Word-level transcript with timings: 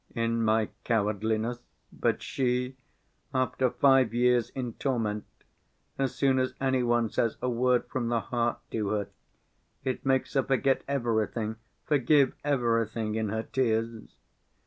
in 0.15 0.41
my 0.43 0.67
cowardliness, 0.83 1.59
but 1.93 2.23
she, 2.23 2.75
after 3.35 3.69
five 3.69 4.15
years 4.15 4.49
in 4.55 4.73
torment, 4.73 5.25
as 5.99 6.15
soon 6.15 6.39
as 6.39 6.55
any 6.59 6.81
one 6.81 7.07
says 7.07 7.37
a 7.39 7.47
word 7.47 7.85
from 7.87 8.07
the 8.07 8.19
heart 8.19 8.57
to 8.71 8.89
her—it 8.89 10.03
makes 10.03 10.33
her 10.33 10.41
forget 10.41 10.81
everything, 10.87 11.55
forgive 11.85 12.33
everything, 12.43 13.13
in 13.13 13.29
her 13.29 13.43
tears! 13.43 14.15